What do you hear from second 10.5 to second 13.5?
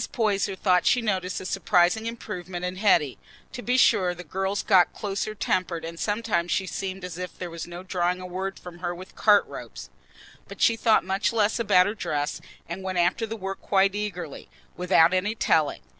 she thought much less about her dress, and went after the